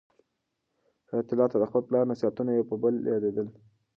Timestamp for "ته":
1.51-1.57